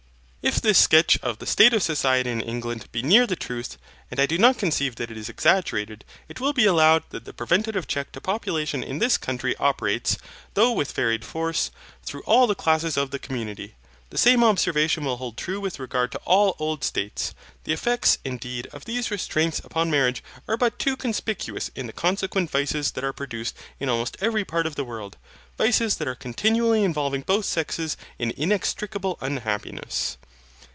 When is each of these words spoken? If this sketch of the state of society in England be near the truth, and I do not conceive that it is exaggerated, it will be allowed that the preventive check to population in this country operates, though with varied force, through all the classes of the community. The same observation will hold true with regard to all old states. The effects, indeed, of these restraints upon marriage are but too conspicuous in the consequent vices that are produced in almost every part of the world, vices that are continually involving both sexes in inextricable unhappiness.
If 0.43 0.59
this 0.59 0.79
sketch 0.79 1.19
of 1.21 1.37
the 1.37 1.45
state 1.45 1.71
of 1.71 1.83
society 1.83 2.31
in 2.31 2.41
England 2.41 2.91
be 2.91 3.03
near 3.03 3.27
the 3.27 3.35
truth, 3.35 3.77
and 4.09 4.19
I 4.19 4.25
do 4.25 4.39
not 4.39 4.57
conceive 4.57 4.95
that 4.95 5.11
it 5.11 5.15
is 5.17 5.29
exaggerated, 5.29 6.03
it 6.27 6.39
will 6.39 6.51
be 6.51 6.65
allowed 6.65 7.03
that 7.11 7.25
the 7.25 7.33
preventive 7.33 7.87
check 7.87 8.11
to 8.13 8.21
population 8.21 8.83
in 8.83 8.97
this 8.97 9.19
country 9.19 9.55
operates, 9.57 10.17
though 10.55 10.71
with 10.71 10.93
varied 10.93 11.23
force, 11.25 11.69
through 12.01 12.23
all 12.25 12.47
the 12.47 12.55
classes 12.55 12.97
of 12.97 13.11
the 13.11 13.19
community. 13.19 13.75
The 14.09 14.17
same 14.17 14.43
observation 14.43 15.05
will 15.05 15.17
hold 15.17 15.37
true 15.37 15.61
with 15.61 15.77
regard 15.79 16.11
to 16.13 16.21
all 16.25 16.55
old 16.57 16.83
states. 16.83 17.35
The 17.65 17.71
effects, 17.73 18.17
indeed, 18.25 18.65
of 18.73 18.85
these 18.85 19.11
restraints 19.11 19.59
upon 19.59 19.91
marriage 19.91 20.23
are 20.47 20.57
but 20.57 20.79
too 20.79 20.97
conspicuous 20.97 21.69
in 21.75 21.85
the 21.85 21.93
consequent 21.93 22.49
vices 22.49 22.93
that 22.93 23.03
are 23.03 23.13
produced 23.13 23.55
in 23.79 23.89
almost 23.89 24.17
every 24.19 24.43
part 24.43 24.65
of 24.65 24.73
the 24.73 24.83
world, 24.85 25.17
vices 25.59 25.97
that 25.97 26.07
are 26.07 26.15
continually 26.15 26.83
involving 26.83 27.21
both 27.21 27.45
sexes 27.45 27.95
in 28.17 28.31
inextricable 28.35 29.19
unhappiness. 29.21 30.17